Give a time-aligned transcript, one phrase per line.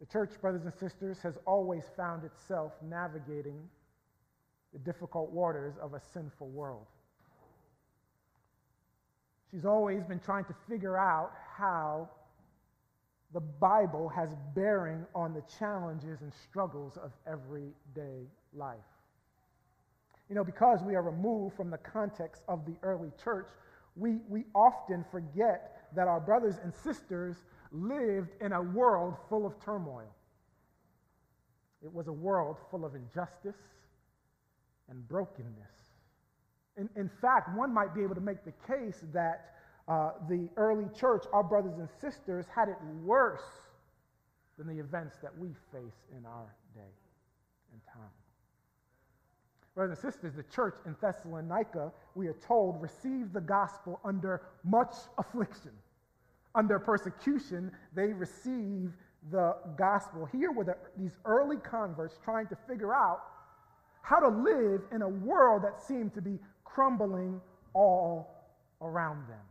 [0.00, 3.62] The church, brothers and sisters, has always found itself navigating
[4.72, 6.86] the difficult waters of a sinful world.
[9.50, 12.10] She's always been trying to figure out how
[13.32, 18.76] the Bible has bearing on the challenges and struggles of everyday life.
[20.28, 23.48] You know, because we are removed from the context of the early church,
[23.94, 27.36] we, we often forget that our brothers and sisters
[27.72, 30.12] lived in a world full of turmoil.
[31.84, 33.60] It was a world full of injustice
[34.88, 35.70] and brokenness.
[36.76, 39.54] In, in fact, one might be able to make the case that
[39.88, 43.44] uh, the early church, our brothers and sisters, had it worse
[44.58, 46.80] than the events that we face in our day
[47.72, 48.10] and time.
[49.74, 54.94] Brothers and sisters, the church in Thessalonica, we are told, received the gospel under much
[55.18, 55.72] affliction.
[56.56, 58.92] Under persecution, they receive
[59.30, 60.26] the gospel.
[60.26, 63.20] Here were the, these early converts trying to figure out
[64.02, 67.40] how to live in a world that seemed to be crumbling
[67.74, 68.46] all
[68.80, 69.44] around them.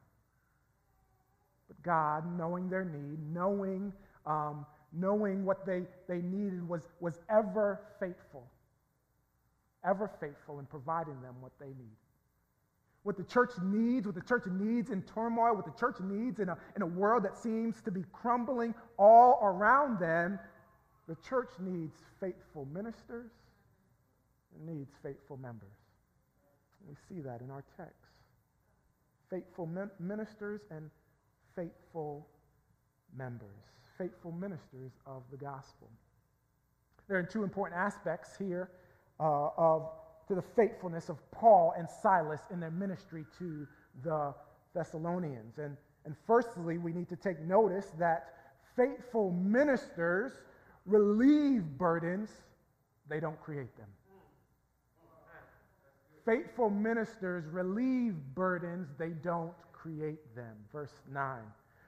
[1.67, 3.93] But God, knowing their need, knowing,
[4.25, 8.47] um, knowing what they, they needed, was, was ever faithful
[9.85, 11.97] ever faithful in providing them what they need.
[13.05, 16.49] What the church needs, what the church needs in turmoil, what the church needs in
[16.49, 20.39] a, in a world that seems to be crumbling all around them,
[21.07, 23.29] the church needs faithful ministers
[24.55, 25.77] and needs faithful members.
[26.89, 27.93] We see that in our text.
[29.29, 30.89] Faithful ministers and
[31.55, 32.27] faithful
[33.15, 33.49] members,
[33.99, 35.91] faithful ministers of the gospel.
[37.07, 38.71] There are two important aspects here
[39.19, 39.91] uh, of,
[40.27, 43.67] to the faithfulness of Paul and Silas in their ministry to
[44.03, 44.33] the
[44.73, 45.59] Thessalonians.
[45.59, 48.33] And, and firstly, we need to take notice that
[48.75, 50.33] faithful ministers
[50.85, 52.29] relieve burdens,
[53.09, 53.87] they don't create them.
[56.25, 60.55] Faithful ministers relieve burdens, they don't create them.
[60.71, 61.39] Verse 9.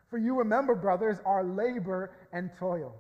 [0.10, 2.96] For you remember, brothers, our labor and toil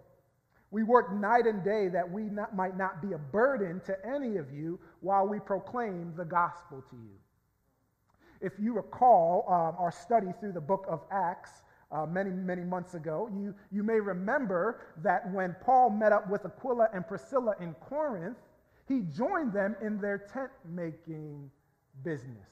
[0.71, 4.37] we work night and day that we not, might not be a burden to any
[4.37, 7.17] of you while we proclaim the gospel to you.
[8.41, 12.93] If you recall um, our study through the book of Acts uh, many, many months
[12.93, 17.73] ago, you, you may remember that when Paul met up with Aquila and Priscilla in
[17.75, 18.37] Corinth,
[18.87, 21.49] he joined them in their tent making
[22.03, 22.47] business.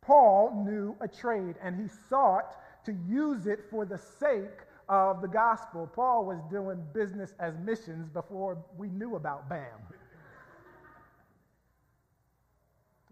[0.00, 5.28] Paul knew a trade and he sought to use it for the sake of the
[5.28, 5.86] gospel.
[5.86, 9.80] Paul was doing business as missions before we knew about BAM.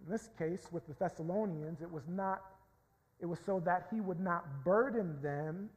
[0.04, 2.42] In this case, with the Thessalonians, it was not,
[3.20, 5.70] it was so that he would not burden them,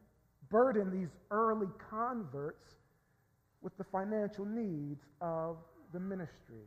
[0.50, 2.76] burden these early converts
[3.62, 5.56] with the financial needs of
[5.92, 6.66] the ministry.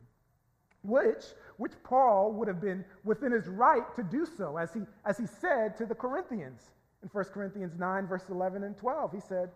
[0.82, 1.24] Which,
[1.58, 5.26] which Paul would have been within his right to do so, as he, as he
[5.26, 6.62] said to the Corinthians
[7.02, 9.12] in 1 Corinthians 9, verse 11 and 12.
[9.12, 9.50] He said,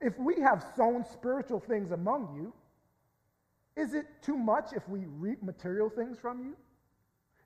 [0.00, 2.52] If we have sown spiritual things among you,
[3.76, 6.56] is it too much if we reap material things from you?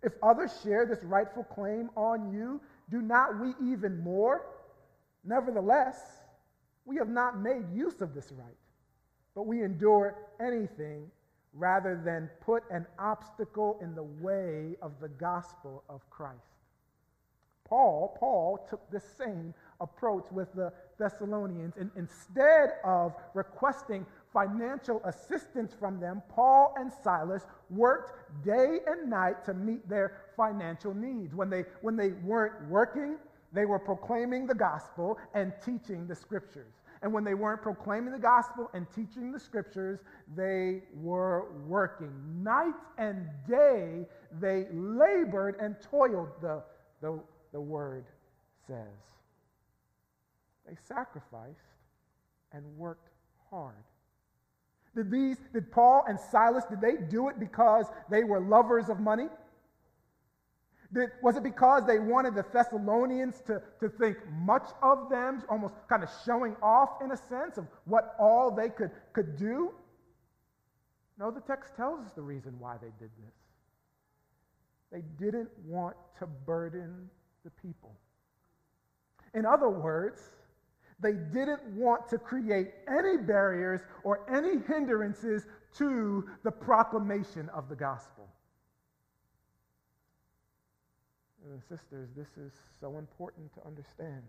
[0.03, 4.47] If others share this rightful claim on you, do not we even more?
[5.25, 5.99] Nevertheless,
[6.85, 8.57] we have not made use of this right,
[9.35, 11.11] but we endure anything
[11.53, 16.41] rather than put an obstacle in the way of the gospel of Christ.
[17.65, 21.75] Paul, Paul took the same approach with the Thessalonians.
[21.79, 29.45] And instead of requesting financial assistance from them, Paul and Silas worked day and night
[29.45, 31.35] to meet their financial needs.
[31.35, 33.17] When they, when they weren't working,
[33.53, 36.73] they were proclaiming the gospel and teaching the scriptures.
[37.03, 40.01] And when they weren't proclaiming the gospel and teaching the scriptures,
[40.37, 42.13] they were working.
[42.43, 44.07] Night and day,
[44.41, 46.63] they labored and toiled, the,
[47.01, 47.21] the
[47.53, 48.07] the word
[48.67, 48.87] says.
[50.67, 51.77] They sacrificed
[52.53, 53.11] and worked
[53.51, 53.85] hard.
[54.95, 59.01] Did these, did Paul and Silas, did they do it because they were lovers of
[59.01, 59.29] money?
[60.93, 65.75] Did, was it because they wanted the Thessalonians to, to think much of them, almost
[65.89, 69.73] kind of showing off in a sense of what all they could, could do?
[71.19, 73.35] No, the text tells us the reason why they did this.
[74.91, 77.09] They didn't want to burden
[77.45, 77.95] the people.
[79.35, 80.21] In other words,
[81.03, 85.47] they didn't want to create any barriers or any hindrances
[85.77, 88.29] to the proclamation of the gospel.
[91.51, 94.23] And sisters, this is so important to understand.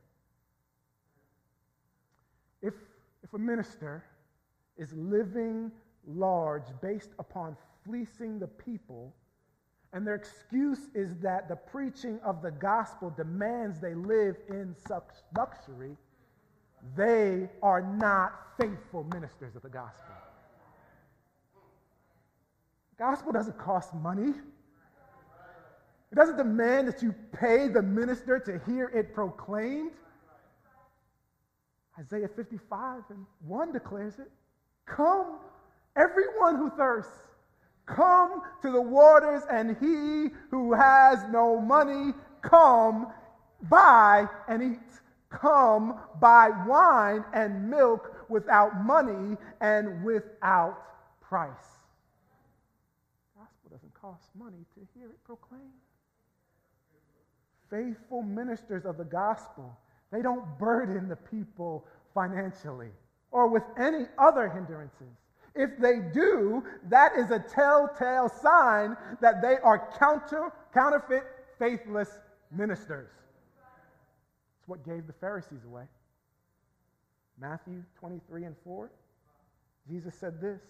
[2.62, 2.74] If,
[3.24, 4.04] if a minister
[4.78, 5.72] is living
[6.08, 7.56] large based upon
[7.86, 9.14] fleecing the people.
[9.92, 15.10] And their excuse is that the preaching of the gospel demands they live in such
[15.38, 15.96] luxury.
[16.96, 20.16] They are not faithful ministers of the gospel.
[22.98, 24.34] Gospel doesn't cost money.
[26.12, 29.94] It doesn't demand that you pay the minister to hear it proclaimed.
[32.00, 34.30] Isaiah 55 and 1 declares it
[34.86, 35.40] Come,
[35.96, 37.20] everyone who thirsts,
[37.86, 43.08] come to the waters, and he who has no money, come,
[43.70, 45.03] buy and eat.
[45.40, 50.78] Come, buy wine and milk without money and without
[51.22, 51.52] price.
[53.36, 55.64] The gospel doesn't cost money to hear it proclaimed.
[57.70, 59.78] Faithful ministers of the gospel
[60.14, 62.92] they don't burden the people financially
[63.32, 65.18] or with any other hindrances.
[65.56, 71.24] If they do, that is a telltale sign that they are counter, counterfeit,
[71.58, 72.20] faithless
[72.52, 73.10] ministers.
[74.64, 75.84] It's what gave the Pharisees away.
[77.38, 78.90] Matthew 23 and 4,
[79.90, 80.62] Jesus said this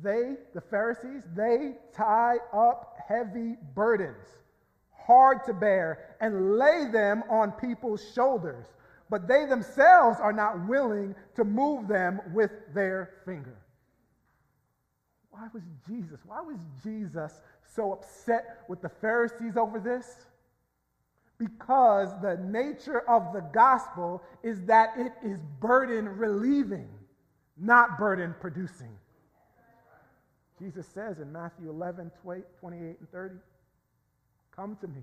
[0.00, 4.28] They, the Pharisees, they tie up heavy burdens
[5.08, 8.66] hard to bear and lay them on people's shoulders,
[9.10, 13.56] but they themselves are not willing to move them with their finger.
[15.30, 17.40] Why was Jesus, why was Jesus
[17.74, 20.26] so upset with the Pharisees over this?
[21.38, 26.88] Because the nature of the gospel is that it is burden relieving,
[27.56, 28.90] not burden producing.
[30.58, 33.34] Jesus says in Matthew 11, 28 and 30,
[34.54, 35.02] Come to me.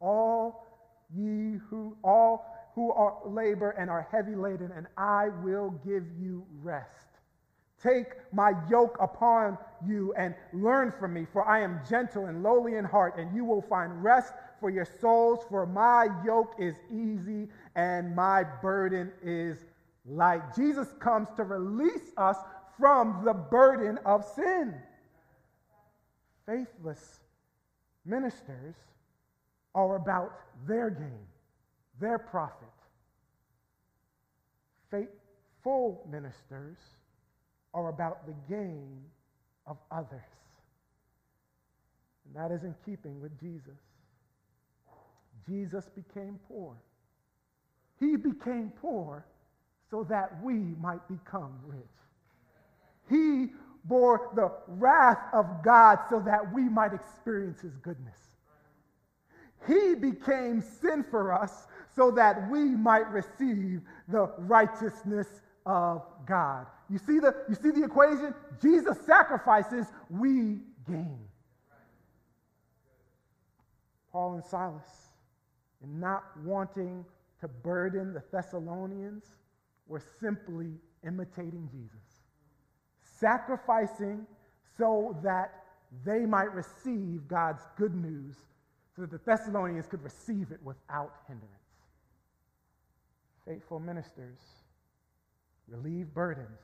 [0.00, 0.64] All
[1.12, 2.44] ye who all
[2.76, 7.08] who are labor and are heavy laden, and I will give you rest.
[7.82, 12.76] Take my yoke upon you and learn from me, for I am gentle and lowly
[12.76, 15.44] in heart, and you will find rest for your souls.
[15.48, 19.58] For my yoke is easy and my burden is
[20.06, 20.54] light.
[20.54, 22.36] Jesus comes to release us
[22.78, 24.74] from the burden of sin.
[26.46, 27.20] Faithless
[28.08, 28.74] Ministers
[29.74, 30.32] are about
[30.66, 31.26] their gain,
[32.00, 32.68] their profit.
[34.90, 36.78] Faithful ministers
[37.74, 39.04] are about the gain
[39.66, 40.22] of others.
[42.24, 43.78] And that is in keeping with Jesus.
[45.48, 46.76] Jesus became poor.
[47.98, 49.26] He became poor
[49.90, 51.82] so that we might become rich.
[53.08, 53.52] He
[53.84, 58.18] bore the wrath of God so that we might experience his goodness.
[59.66, 61.66] He became sin for us
[61.96, 65.26] so that we might receive the righteousness
[65.66, 66.66] of God.
[66.88, 68.34] You see the, you see the equation?
[68.62, 70.58] Jesus sacrifices, we
[70.88, 71.18] gain.
[74.12, 75.07] Paul and Silas,
[75.82, 77.04] in not wanting
[77.40, 79.24] to burden the Thessalonians,
[79.86, 80.72] were simply
[81.04, 82.18] imitating Jesus
[83.18, 84.26] sacrificing
[84.76, 85.64] so that
[86.04, 88.36] they might receive God's good news,
[88.94, 91.54] so that the Thessalonians could receive it without hindrance.
[93.46, 94.38] Faithful ministers
[95.66, 96.60] relieve burdens,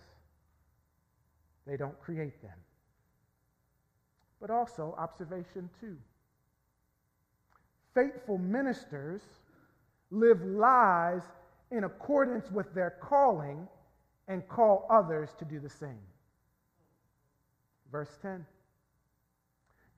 [1.66, 2.58] they don't create them.
[4.40, 5.96] But also, observation two
[7.94, 9.22] faithful ministers
[10.10, 11.24] live lives
[11.70, 13.66] in accordance with their calling
[14.28, 16.00] and call others to do the same.
[17.90, 18.44] Verse 10.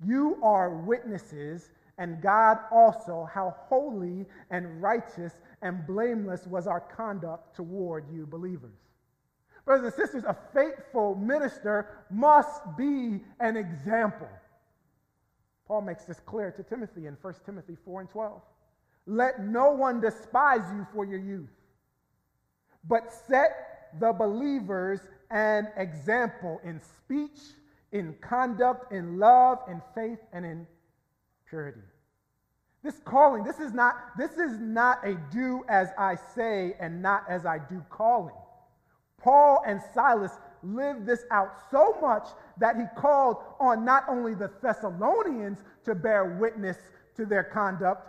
[0.05, 7.57] You are witnesses, and God also, how holy and righteous and blameless was our conduct
[7.57, 8.77] toward you believers.
[9.65, 14.29] Brothers and sisters, a faithful minister must be an example.
[15.67, 18.41] Paul makes this clear to Timothy in 1 Timothy 4 and 12.
[19.07, 21.51] Let no one despise you for your youth,
[22.89, 27.39] but set the believers an example in speech
[27.93, 30.67] in conduct, in love, in faith, and in
[31.49, 31.81] purity.
[32.83, 37.25] This calling, this is not, this is not a do as I say and not
[37.29, 38.35] as I do calling.
[39.19, 40.33] Paul and Silas
[40.63, 46.37] lived this out so much that he called on not only the Thessalonians to bear
[46.39, 46.77] witness
[47.17, 48.09] to their conduct,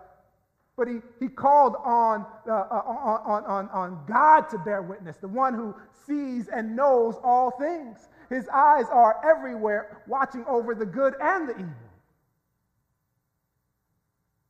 [0.75, 5.27] but he, he called on, uh, uh on, on, on God to bear witness, the
[5.27, 5.75] one who
[6.05, 8.09] sees and knows all things.
[8.29, 11.73] His eyes are everywhere, watching over the good and the evil.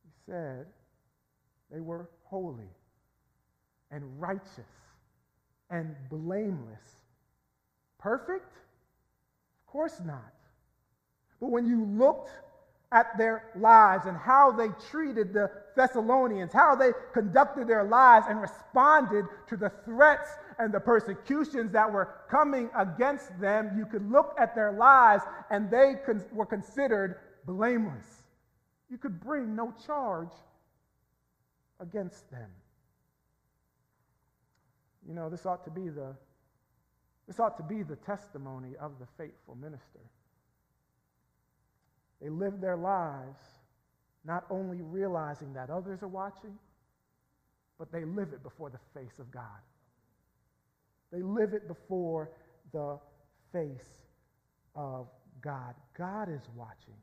[0.04, 0.66] He said
[1.70, 2.68] they were holy
[3.90, 4.66] and righteous
[5.70, 6.98] and blameless
[7.98, 8.52] Perfect?
[9.66, 10.32] Of course not.
[11.40, 12.30] But when you looked
[12.90, 18.40] at their lives and how they treated the Thessalonians, how they conducted their lives and
[18.40, 24.34] responded to the threats and the persecutions that were coming against them, you could look
[24.38, 28.22] at their lives and they con- were considered blameless.
[28.88, 30.32] You could bring no charge
[31.78, 32.50] against them.
[35.06, 36.14] You know, this ought to be the
[37.28, 40.00] this ought to be the testimony of the faithful minister.
[42.22, 43.38] They live their lives
[44.24, 46.58] not only realizing that others are watching,
[47.78, 49.42] but they live it before the face of God.
[51.12, 52.30] They live it before
[52.72, 52.98] the
[53.52, 54.06] face
[54.74, 55.06] of
[55.42, 55.74] God.
[55.96, 56.96] God is watching.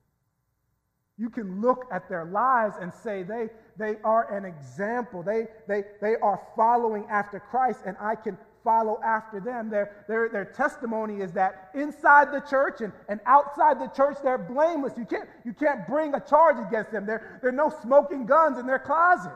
[1.18, 5.24] You can look at their lives and say they, they are an example.
[5.24, 9.70] They, they, they are following after Christ, and I can follow after them.
[9.70, 14.38] Their, their, their testimony is that inside the church and, and outside the church, they're
[14.38, 14.94] blameless.
[14.98, 17.06] You can't, you can't bring a charge against them.
[17.06, 19.32] There, there are no smoking guns in their closet.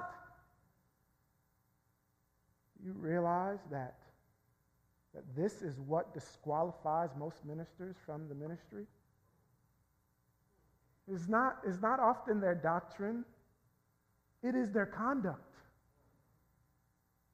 [2.83, 3.95] You realize that,
[5.13, 8.86] that this is what disqualifies most ministers from the ministry?
[11.12, 13.25] It's not, it's not often their doctrine,
[14.43, 15.48] it is their conduct.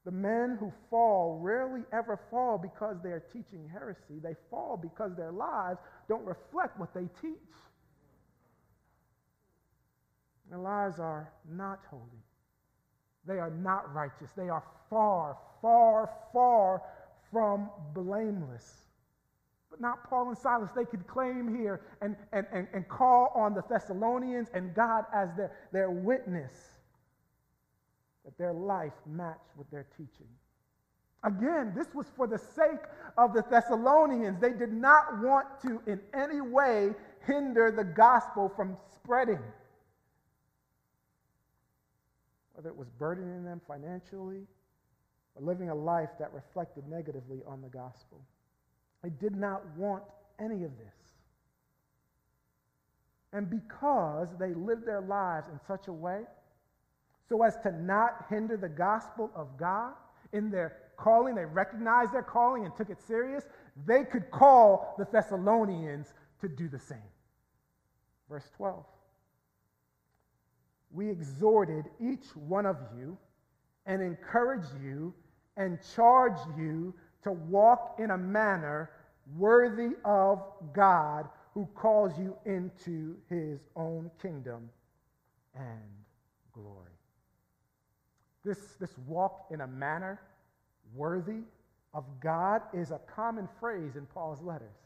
[0.05, 4.19] The men who fall rarely ever fall because they are teaching heresy.
[4.21, 7.33] They fall because their lives don't reflect what they teach.
[10.51, 12.03] Their lives are not holy.
[13.25, 14.29] They are not righteous.
[14.37, 16.83] They are far, far, far
[17.31, 18.85] from blameless.
[19.71, 20.69] But not Paul and Silas.
[20.75, 25.29] They could claim here and, and, and, and call on the Thessalonians and God as
[25.35, 26.74] their, their witness
[28.25, 30.27] that their life matched with their teaching.
[31.23, 32.83] Again, this was for the sake
[33.17, 34.39] of the Thessalonians.
[34.39, 36.91] They did not want to in any way
[37.25, 39.39] hinder the gospel from spreading.
[42.53, 44.43] Whether it was burdening them financially
[45.35, 48.21] or living a life that reflected negatively on the gospel.
[49.03, 50.03] They did not want
[50.39, 50.93] any of this.
[53.33, 56.21] And because they lived their lives in such a way
[57.27, 59.93] so as to not hinder the gospel of God
[60.33, 61.35] in their calling.
[61.35, 63.45] They recognized their calling and took it serious.
[63.85, 66.97] They could call the Thessalonians to do the same.
[68.29, 68.85] Verse 12.
[70.91, 73.17] We exhorted each one of you
[73.85, 75.13] and encouraged you
[75.57, 78.91] and charged you to walk in a manner
[79.37, 80.41] worthy of
[80.73, 84.69] God who calls you into his own kingdom
[85.55, 85.81] and
[86.53, 86.94] glory.
[88.45, 90.21] This, this walk in a manner
[90.93, 91.41] worthy
[91.95, 94.77] of God is a common phrase in Paul's letters.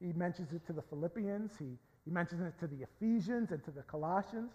[0.00, 3.70] He mentions it to the Philippians, he, he mentions it to the Ephesians and to
[3.70, 4.50] the Colossians.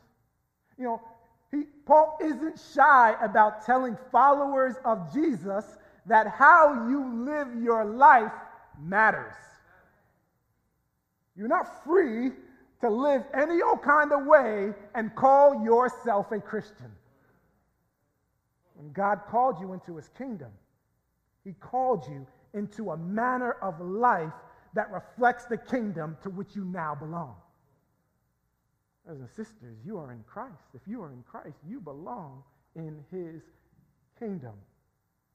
[0.77, 1.01] You know,
[1.49, 8.31] he, Paul isn't shy about telling followers of Jesus that how you live your life
[8.79, 9.33] matters.
[11.35, 12.31] You're not free
[12.81, 16.91] to live any old kind of way and call yourself a Christian.
[18.77, 20.51] When God called you into his kingdom,
[21.43, 24.33] he called you into a manner of life
[24.75, 27.35] that reflects the kingdom to which you now belong.
[29.03, 30.75] Brothers and sisters, you are in Christ.
[30.75, 32.43] If you are in Christ, you belong
[32.75, 33.41] in his
[34.19, 34.53] kingdom.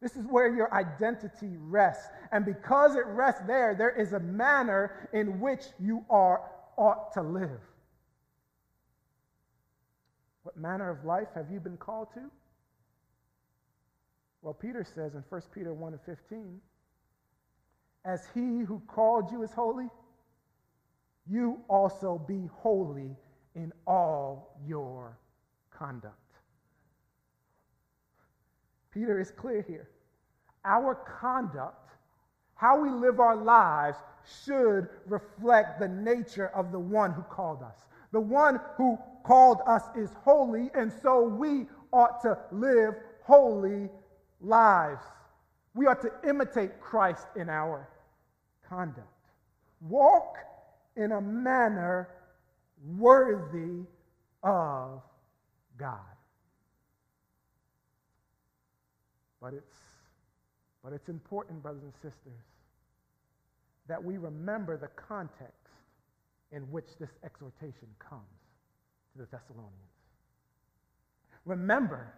[0.00, 2.08] This is where your identity rests.
[2.30, 6.42] And because it rests there, there is a manner in which you are
[6.76, 7.60] ought to live.
[10.42, 12.30] What manner of life have you been called to?
[14.42, 16.60] Well, Peter says in 1 Peter 1 and 15,
[18.04, 19.88] as he who called you is holy,
[21.30, 23.16] you also be holy
[23.54, 25.16] in all your
[25.70, 26.16] conduct.
[28.92, 29.88] Peter is clear here.
[30.64, 31.90] Our conduct,
[32.56, 33.98] how we live our lives,
[34.44, 37.86] should reflect the nature of the one who called us.
[38.10, 43.88] The one who called us is holy, and so we ought to live holy
[44.42, 45.04] lives.
[45.74, 47.88] We ought to imitate Christ in our
[48.68, 49.06] conduct.
[49.80, 50.36] Walk
[50.96, 52.08] in a manner
[52.96, 53.86] worthy
[54.42, 55.02] of
[55.78, 55.98] God.
[59.40, 59.76] But it's,
[60.84, 62.42] but it's important, brothers and sisters,
[63.88, 65.52] that we remember the context
[66.52, 68.22] in which this exhortation comes
[69.12, 69.72] to the Thessalonians.
[71.44, 72.12] Remember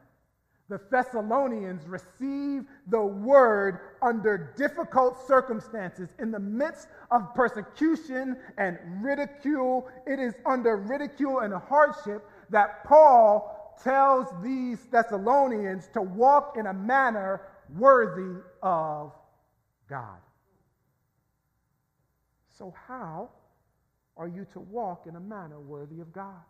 [0.69, 6.09] The Thessalonians received the word under difficult circumstances.
[6.19, 13.77] In the midst of persecution and ridicule, it is under ridicule and hardship that Paul
[13.83, 17.43] tells these Thessalonians to walk in a manner
[17.77, 19.13] worthy of
[19.89, 20.19] God.
[22.57, 23.31] So, how
[24.17, 26.41] are you to walk in a manner worthy of God?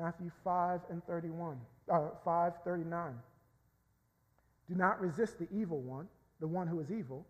[0.00, 1.58] Matthew 5 and 31,
[1.92, 3.14] uh, 5 39.
[4.68, 6.06] Do not resist the evil one,
[6.40, 7.26] the one who is evil,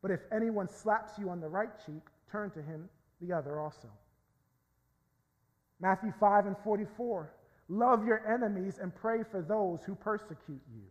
[0.00, 2.88] but if anyone slaps you on the right cheek, turn to him
[3.20, 3.88] the other also.
[5.80, 7.32] Matthew 5 and 44.
[7.68, 10.82] Love your enemies and pray for those who persecute you.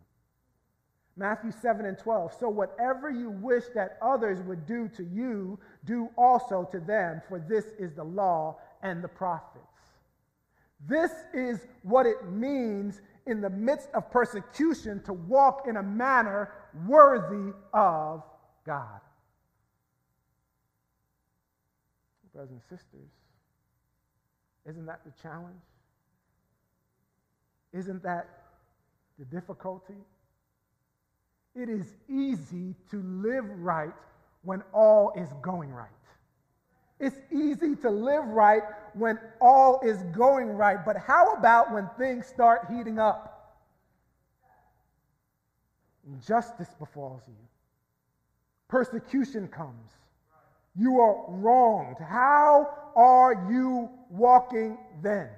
[1.15, 2.33] Matthew 7 and 12.
[2.39, 7.39] So whatever you wish that others would do to you, do also to them, for
[7.39, 9.68] this is the law and the prophets.
[10.87, 16.51] This is what it means in the midst of persecution to walk in a manner
[16.87, 18.23] worthy of
[18.65, 19.01] God.
[22.33, 23.09] Brothers and sisters,
[24.67, 25.61] isn't that the challenge?
[27.73, 28.27] Isn't that
[29.17, 29.97] the difficulty?
[31.55, 33.93] It is easy to live right
[34.43, 35.89] when all is going right.
[36.99, 38.61] It's easy to live right
[38.93, 43.57] when all is going right, but how about when things start heating up?
[46.05, 47.35] Injustice befalls you,
[48.67, 49.91] persecution comes,
[50.75, 51.97] you are wronged.
[51.99, 55.29] How are you walking then?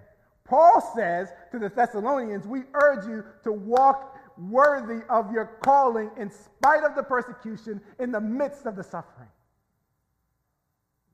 [0.46, 6.30] Paul says to the Thessalonians, We urge you to walk worthy of your calling in
[6.30, 9.30] spite of the persecution, in the midst of the suffering.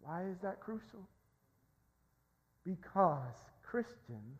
[0.08, 1.06] Why is that crucial?
[2.64, 4.40] Because Christians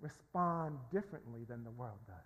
[0.00, 2.16] respond differently than the world does.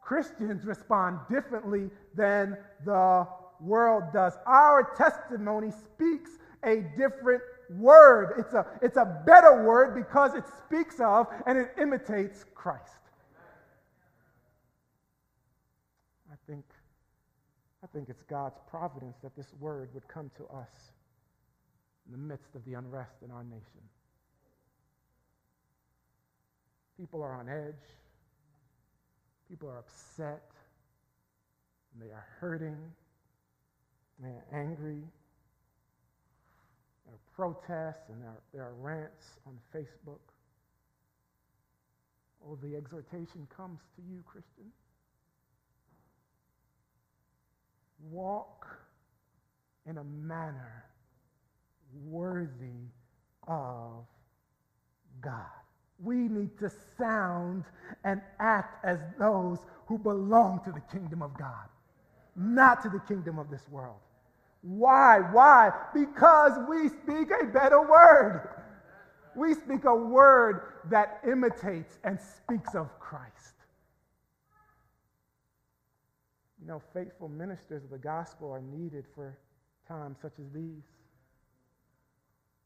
[0.00, 3.26] Christians respond differently than the
[3.60, 4.32] world does.
[4.46, 6.30] Our testimony speaks
[6.64, 8.36] a different word.
[8.38, 12.96] It's a, it's a better word because it speaks of and it imitates Christ.
[16.32, 16.64] I think,
[17.86, 20.90] I think it's God's providence that this word would come to us
[22.04, 23.62] in the midst of the unrest in our nation.
[26.98, 27.84] People are on edge.
[29.48, 30.50] People are upset.
[31.92, 32.76] And they are hurting.
[34.18, 35.02] They are angry.
[37.04, 40.18] There are protests and there are, there are rants on Facebook.
[42.44, 44.72] Oh, the exhortation comes to you, Christian.
[47.98, 48.66] Walk
[49.86, 50.84] in a manner
[52.04, 52.90] worthy
[53.46, 54.04] of
[55.20, 55.46] God.
[55.98, 57.64] We need to sound
[58.04, 61.68] and act as those who belong to the kingdom of God,
[62.34, 64.00] not to the kingdom of this world.
[64.62, 65.20] Why?
[65.20, 65.70] Why?
[65.94, 68.48] Because we speak a better word.
[69.34, 73.54] We speak a word that imitates and speaks of Christ.
[76.66, 79.38] You know, faithful ministers of the gospel are needed for
[79.86, 80.82] times such as these.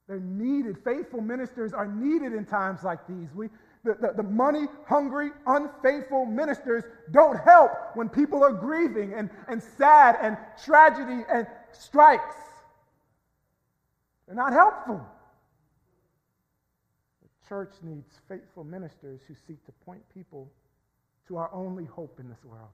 [0.08, 0.78] They're needed.
[0.82, 3.28] Faithful ministers are needed in times like these.
[3.34, 3.48] We,
[3.84, 9.62] the, the, the money hungry, unfaithful ministers don't help when people are grieving and, and
[9.62, 12.36] sad and tragedy and strikes.
[14.26, 15.06] They're not helpful.
[17.20, 20.50] The church needs faithful ministers who seek to point people
[21.28, 22.70] to our only hope in this world.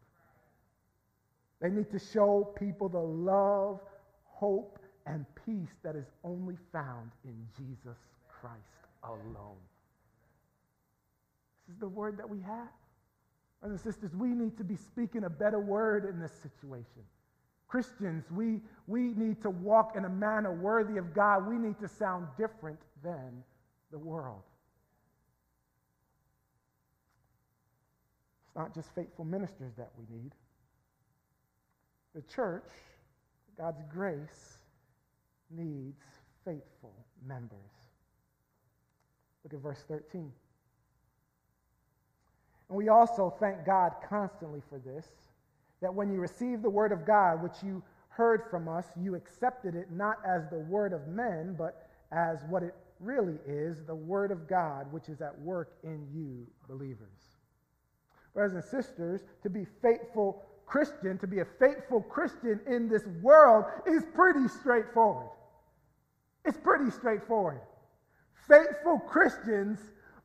[1.60, 3.80] They need to show people the love,
[4.24, 8.60] hope, and peace that is only found in Jesus Christ
[9.04, 9.56] alone.
[11.66, 12.68] This is the word that we have.
[13.60, 17.02] Brothers and sisters, we need to be speaking a better word in this situation.
[17.68, 21.48] Christians, we, we need to walk in a manner worthy of God.
[21.48, 23.42] We need to sound different than
[23.90, 24.42] the world.
[28.46, 30.32] It's not just faithful ministers that we need.
[32.16, 32.70] The church,
[33.58, 34.56] God's grace,
[35.50, 36.02] needs
[36.46, 36.94] faithful
[37.26, 37.58] members.
[39.44, 40.32] Look at verse 13.
[42.70, 45.06] And we also thank God constantly for this
[45.82, 49.74] that when you received the word of God, which you heard from us, you accepted
[49.74, 54.30] it not as the word of men, but as what it really is the word
[54.30, 57.36] of God, which is at work in you, believers.
[58.32, 63.64] Brothers and sisters, to be faithful Christian, to be a faithful Christian in this world
[63.86, 65.28] is pretty straightforward.
[66.44, 67.60] It's pretty straightforward.
[68.48, 69.78] Faithful Christians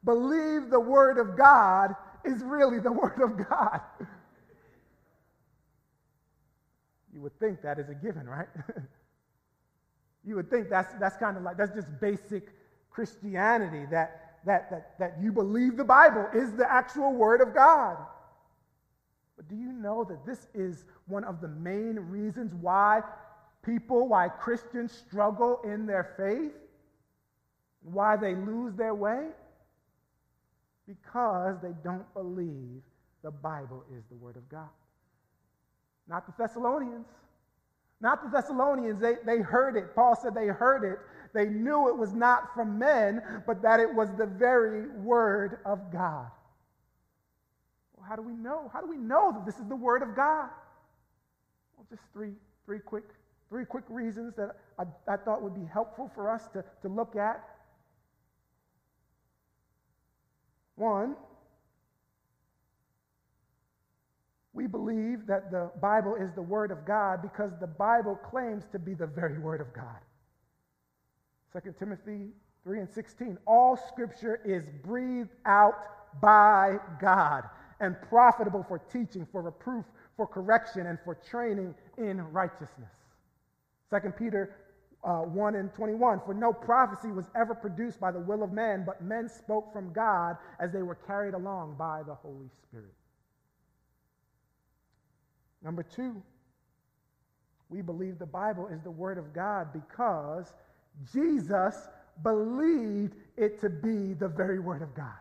[0.04, 3.82] believe the Word of God is really the Word of God.
[7.14, 8.48] You would think that is a given, right?
[10.26, 12.50] you would think that's, that's kind of like, that's just basic
[12.90, 17.98] Christianity, that, that, that, that you believe the Bible is the actual Word of God.
[19.42, 23.02] But do you know that this is one of the main reasons why
[23.66, 26.52] people, why Christians struggle in their faith?
[27.82, 29.30] Why they lose their way?
[30.86, 32.84] Because they don't believe
[33.24, 34.70] the Bible is the Word of God.
[36.08, 37.08] Not the Thessalonians.
[38.00, 39.02] Not the Thessalonians.
[39.02, 39.96] They, they heard it.
[39.96, 41.00] Paul said they heard it.
[41.34, 45.92] They knew it was not from men, but that it was the very Word of
[45.92, 46.30] God.
[48.02, 48.70] Well, how do we know?
[48.74, 50.50] How do we know that this is the Word of God?
[51.78, 52.34] Well, just three,
[52.66, 53.04] three, quick,
[53.50, 57.16] three quick reasons that I, I thought would be helpful for us to, to look
[57.16, 57.44] at.
[60.76, 61.16] One,
[64.54, 68.80] we believe that the Bible is the Word of God because the Bible claims to
[68.80, 70.00] be the very Word of God.
[71.62, 72.30] 2 Timothy
[72.64, 73.38] 3 and 16.
[73.46, 75.76] All scripture is breathed out
[76.20, 77.44] by God
[77.82, 82.92] and profitable for teaching, for reproof, for correction, and for training in righteousness.
[83.90, 84.56] 2 Peter
[85.04, 86.22] uh, 1 and 21.
[86.26, 89.92] For no prophecy was ever produced by the will of man, but men spoke from
[89.92, 92.94] God as they were carried along by the Holy Spirit.
[95.64, 96.22] Number two,
[97.70, 100.54] we believe the Bible is the Word of God because
[101.12, 101.88] Jesus
[102.24, 105.18] believed it to be the very Word of God.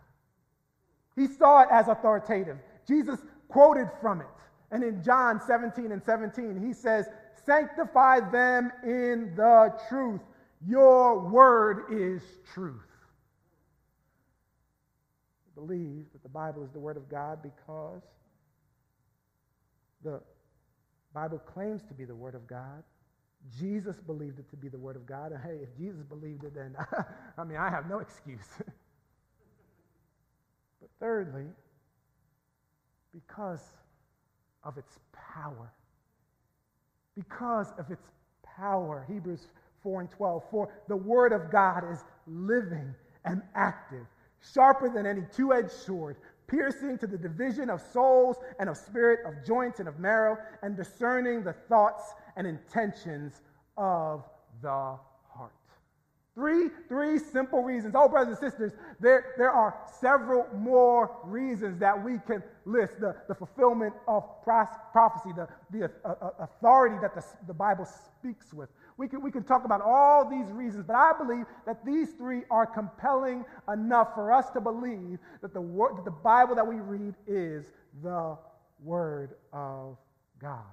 [1.21, 2.57] He saw it as authoritative.
[2.89, 4.27] Jesus quoted from it.
[4.71, 7.11] And in John 17 and 17, he says,
[7.45, 10.23] Sanctify them in the truth.
[10.67, 12.23] Your word is
[12.55, 12.81] truth.
[15.45, 18.03] We believe that the Bible is the Word of God because
[20.03, 20.23] the
[21.13, 22.83] Bible claims to be the Word of God.
[23.59, 25.33] Jesus believed it to be the Word of God.
[25.33, 26.77] And hey, if Jesus believed it, then
[27.39, 28.49] I mean, I have no excuse.
[31.01, 31.47] thirdly,
[33.13, 33.63] because
[34.63, 35.73] of its power.
[37.17, 38.07] Because of its
[38.45, 39.05] power.
[39.09, 39.49] Hebrews
[39.83, 40.45] 4 and 12.
[40.51, 44.07] For the Word of God is living and active,
[44.55, 46.17] sharper than any two edged sword
[46.51, 50.77] piercing to the division of souls and of spirit, of joints and of marrow, and
[50.77, 53.41] discerning the thoughts and intentions
[53.77, 54.25] of
[54.61, 54.99] the.
[56.41, 57.95] Three, three simple reasons.
[57.95, 62.99] Oh, brothers and sisters, there, there are several more reasons that we can list.
[62.99, 68.55] The, the fulfillment of prophecy, the, the uh, uh, authority that the, the Bible speaks
[68.55, 72.13] with, we can, we can talk about all these reasons, but I believe that these
[72.13, 76.67] three are compelling enough for us to believe that the, word, that the Bible that
[76.67, 77.67] we read is
[78.03, 78.39] the
[78.83, 79.99] Word of
[80.41, 80.65] God.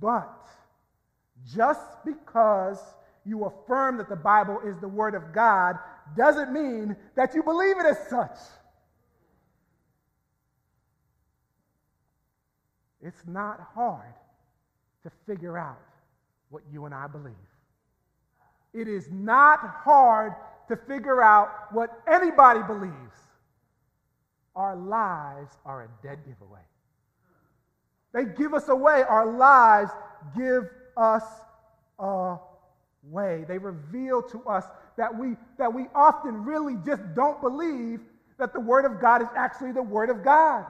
[0.00, 0.46] But
[1.44, 2.78] just because
[3.26, 5.76] you affirm that the Bible is the Word of God
[6.16, 8.38] doesn't mean that you believe it as such.
[13.02, 14.14] It's not hard
[15.02, 15.80] to figure out
[16.50, 17.34] what you and I believe.
[18.72, 20.32] It is not hard
[20.68, 22.94] to figure out what anybody believes.
[24.54, 26.60] Our lives are a dead giveaway.
[28.12, 29.02] They give us away.
[29.02, 29.90] Our lives
[30.36, 30.64] give
[30.96, 31.24] us
[31.98, 32.40] away.
[33.12, 34.64] They reveal to us
[34.96, 38.00] that we, that we often really just don't believe
[38.38, 40.66] that the Word of God is actually the Word of God.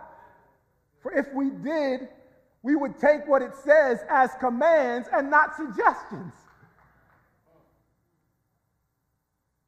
[1.00, 2.08] For if we did,
[2.62, 6.32] we would take what it says as commands and not suggestions.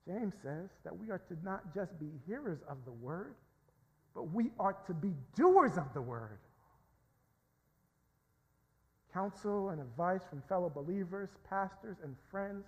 [0.07, 3.35] James says that we are to not just be hearers of the word,
[4.15, 6.39] but we are to be doers of the word.
[9.19, 12.67] Counsel and advice from fellow believers, pastors, and friends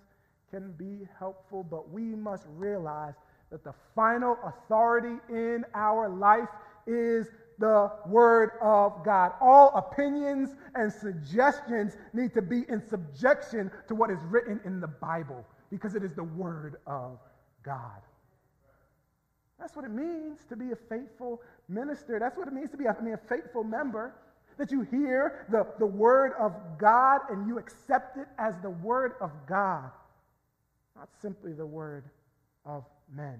[0.49, 3.13] can be helpful, but we must realize
[3.51, 6.49] that the final authority in our life
[6.87, 9.31] is the Word of God.
[9.39, 14.89] All opinions and suggestions need to be in subjection to what is written in the
[14.89, 17.17] Bible because it is the Word of
[17.63, 18.01] God.
[19.57, 22.19] That's what it means to be a faithful minister.
[22.19, 24.15] That's what it means to be a, I mean, a faithful member.
[24.61, 29.13] That you hear the, the Word of God and you accept it as the Word
[29.19, 29.89] of God,
[30.95, 32.05] not simply the Word
[32.63, 33.39] of men.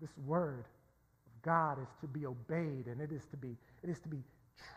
[0.00, 0.64] This Word
[1.26, 4.22] of God is to be obeyed and it is to be, it is to be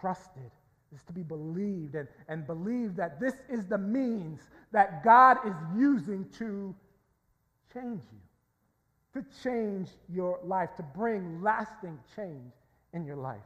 [0.01, 0.51] trusted,
[0.91, 4.41] it is to be believed and, and believe that this is the means
[4.73, 6.75] that God is using to
[7.73, 8.19] change you.
[9.13, 12.53] to change your life, to bring lasting change
[12.93, 13.39] in your life.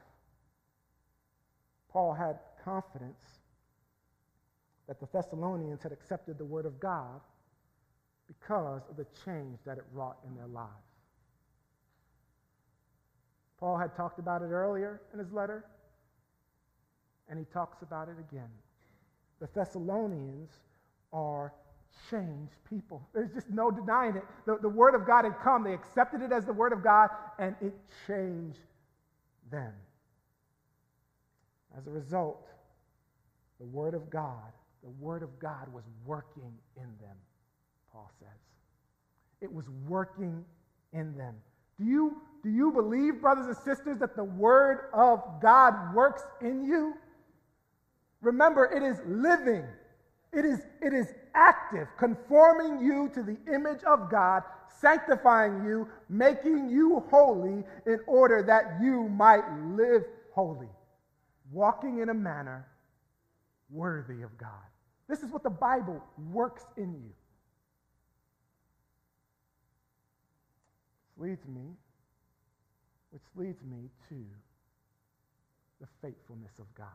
[1.93, 3.23] Paul had confidence
[4.87, 7.21] that the Thessalonians had accepted the word of God
[8.27, 10.71] because of the change that it wrought in their lives.
[13.59, 15.65] Paul had talked about it earlier in his letter,
[17.29, 18.49] and he talks about it again.
[19.39, 20.49] The Thessalonians
[21.13, 21.53] are
[22.09, 23.07] changed people.
[23.13, 24.23] There's just no denying it.
[24.45, 27.09] The, the Word of God had come, they accepted it as the Word of God,
[27.39, 27.73] and it
[28.07, 28.59] changed
[29.51, 29.73] them.
[31.77, 32.47] As a result,
[33.59, 34.51] the Word of God,
[34.83, 37.15] the Word of God was working in them,
[37.91, 38.29] Paul says.
[39.41, 40.43] It was working
[40.91, 41.35] in them.
[41.79, 46.65] Do you, do you believe, brothers and sisters, that the Word of God works in
[46.65, 46.93] you?
[48.21, 49.65] Remember, it is living,
[50.31, 54.43] it is, it is active, conforming you to the image of God,
[54.79, 59.43] sanctifying you, making you holy in order that you might
[59.75, 60.69] live holy,
[61.51, 62.67] walking in a manner
[63.69, 64.49] worthy of God.
[65.07, 66.01] This is what the Bible
[66.31, 67.11] works in you.
[71.15, 71.75] Which leads me,
[73.11, 74.15] which leads me to
[75.81, 76.87] the faithfulness of God.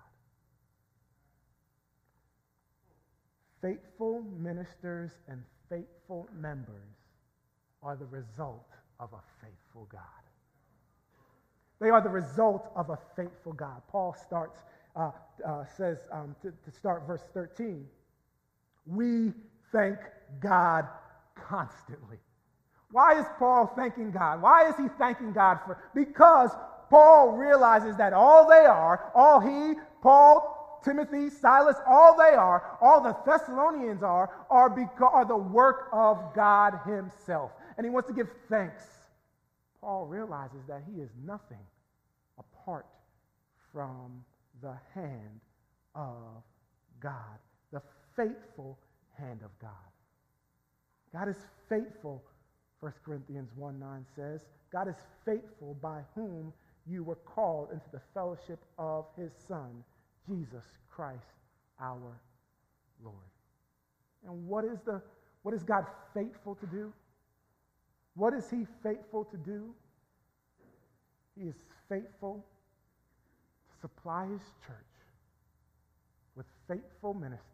[3.60, 6.96] Faithful ministers and faithful members
[7.82, 8.68] are the result
[9.00, 10.00] of a faithful God.
[11.80, 13.82] They are the result of a faithful God.
[13.88, 14.60] Paul starts,
[14.96, 15.10] uh,
[15.46, 17.86] uh, says um, to, to start verse 13,
[18.86, 19.32] we
[19.70, 19.98] thank
[20.40, 20.86] God
[21.34, 22.18] constantly.
[22.90, 24.42] Why is Paul thanking God?
[24.42, 25.78] Why is he thanking God for?
[25.94, 26.50] Because
[26.90, 33.02] Paul realizes that all they are, all he, Paul, Timothy, Silas, all they are, all
[33.02, 34.74] the Thessalonians are, are,
[35.12, 37.52] are the work of God Himself.
[37.76, 38.84] And he wants to give thanks.
[39.80, 41.64] Paul realizes that he is nothing
[42.38, 42.86] apart
[43.72, 44.24] from
[44.62, 45.40] the hand
[45.94, 46.42] of
[47.00, 47.38] God,
[47.72, 47.82] the
[48.16, 48.78] faithful
[49.18, 49.70] hand of God.
[51.12, 52.22] God is faithful,
[52.80, 54.40] 1 Corinthians 1 9 says.
[54.72, 56.52] God is faithful by whom
[56.86, 59.84] you were called into the fellowship of his Son
[60.26, 61.38] Jesus Christ
[61.80, 62.20] our
[63.02, 63.16] Lord.
[64.26, 65.00] And what is, the,
[65.42, 66.92] what is God faithful to do?
[68.18, 69.74] What is He faithful to do?
[71.34, 71.56] He is
[71.88, 72.44] faithful
[73.70, 74.76] to supply His church
[76.36, 77.44] with faithful ministers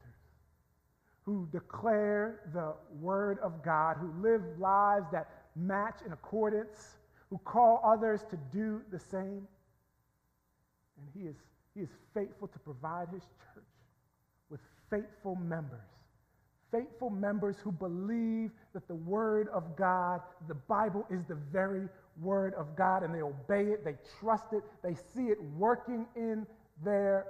[1.22, 6.96] who declare the Word of God, who live lives that match in accordance,
[7.31, 9.46] who call others to do the same.
[10.98, 11.37] And He is
[11.74, 13.64] he is faithful to provide his church
[14.48, 15.81] with faithful members.
[16.74, 21.88] Faithful members who believe that the Word of God, the Bible, is the very
[22.20, 26.44] Word of God, and they obey it, they trust it, they see it working in
[26.84, 27.26] their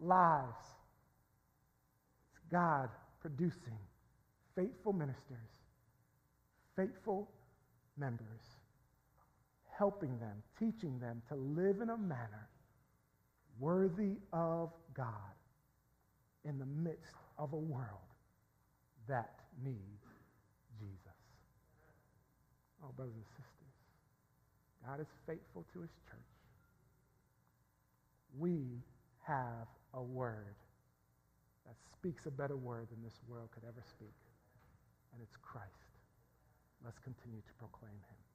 [0.00, 0.56] lives.
[2.30, 2.88] It's God
[3.20, 3.76] producing
[4.54, 5.50] faithful ministers,
[6.74, 7.28] faithful
[7.98, 8.40] members,
[9.76, 12.48] helping them, teaching them to live in a manner
[13.60, 15.12] worthy of God
[16.46, 18.00] in the midst of a world
[19.08, 20.04] that needs
[20.78, 21.18] Jesus.
[22.82, 23.74] Oh, brothers and sisters,
[24.84, 26.32] God is faithful to his church.
[28.38, 28.82] We
[29.26, 30.54] have a word
[31.66, 34.14] that speaks a better word than this world could ever speak,
[35.12, 35.72] and it's Christ.
[36.84, 38.25] Let's continue to proclaim him.